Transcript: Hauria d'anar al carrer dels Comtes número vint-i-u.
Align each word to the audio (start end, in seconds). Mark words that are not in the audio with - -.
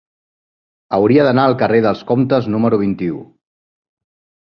Hauria 0.99 1.27
d'anar 1.27 1.45
al 1.51 1.55
carrer 1.61 1.83
dels 1.89 2.03
Comtes 2.15 2.51
número 2.57 2.83
vint-i-u. 2.87 3.25